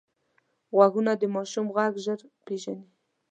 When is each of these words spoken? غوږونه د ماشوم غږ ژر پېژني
غوږونه 0.75 1.11
د 1.17 1.23
ماشوم 1.35 1.67
غږ 1.75 1.93
ژر 2.05 2.19
پېژني 2.45 2.87